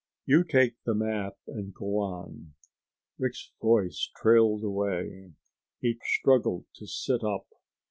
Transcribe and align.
You 0.25 0.43
take 0.43 0.81
the 0.83 0.95
map 0.95 1.37
and 1.45 1.75
go 1.75 1.99
on...." 1.99 2.55
Rick's 3.19 3.51
voice 3.61 4.09
trailed 4.15 4.63
away. 4.63 5.33
He 5.79 5.99
struggled 6.03 6.65
to 6.77 6.87
sit 6.87 7.23
up. 7.23 7.45